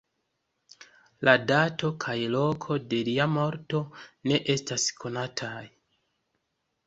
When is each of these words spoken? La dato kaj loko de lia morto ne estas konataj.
La 1.27 1.33
dato 1.49 1.89
kaj 2.05 2.15
loko 2.37 2.77
de 2.93 3.01
lia 3.09 3.27
morto 3.35 3.81
ne 4.31 4.39
estas 4.53 4.87
konataj. 5.03 5.63